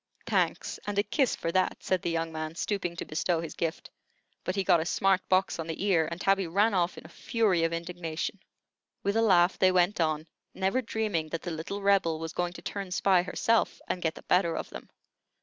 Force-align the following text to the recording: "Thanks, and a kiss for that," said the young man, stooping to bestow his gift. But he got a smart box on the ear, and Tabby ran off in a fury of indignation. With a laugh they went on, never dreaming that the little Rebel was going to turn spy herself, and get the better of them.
"Thanks, 0.25 0.79
and 0.87 0.97
a 0.97 1.03
kiss 1.03 1.35
for 1.35 1.51
that," 1.51 1.83
said 1.83 2.01
the 2.01 2.09
young 2.09 2.31
man, 2.31 2.55
stooping 2.55 2.95
to 2.95 3.05
bestow 3.05 3.39
his 3.39 3.53
gift. 3.53 3.91
But 4.43 4.55
he 4.55 4.63
got 4.63 4.79
a 4.79 4.85
smart 4.87 5.21
box 5.29 5.59
on 5.59 5.67
the 5.67 5.83
ear, 5.85 6.07
and 6.09 6.19
Tabby 6.19 6.47
ran 6.47 6.73
off 6.73 6.97
in 6.97 7.05
a 7.05 7.07
fury 7.07 7.63
of 7.63 7.71
indignation. 7.71 8.39
With 9.03 9.15
a 9.15 9.21
laugh 9.21 9.59
they 9.59 9.71
went 9.71 10.01
on, 10.01 10.25
never 10.55 10.81
dreaming 10.81 11.29
that 11.29 11.43
the 11.43 11.51
little 11.51 11.83
Rebel 11.83 12.17
was 12.19 12.33
going 12.33 12.53
to 12.53 12.63
turn 12.63 12.89
spy 12.89 13.21
herself, 13.21 13.79
and 13.87 14.01
get 14.01 14.15
the 14.15 14.23
better 14.23 14.57
of 14.57 14.71
them. 14.71 14.89